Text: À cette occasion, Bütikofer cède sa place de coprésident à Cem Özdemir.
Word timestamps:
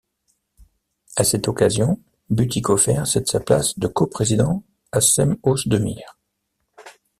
À 1.15 1.23
cette 1.23 1.47
occasion, 1.47 2.01
Bütikofer 2.31 3.05
cède 3.05 3.27
sa 3.27 3.39
place 3.39 3.77
de 3.77 3.85
coprésident 3.85 4.63
à 4.91 4.99
Cem 4.99 5.37
Özdemir. 5.45 6.17